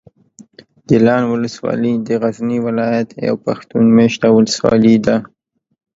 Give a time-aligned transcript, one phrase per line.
[0.87, 5.15] ګیلان اولسوالي د غزني ولایت یوه پښتون مېشته اولسوالي ده.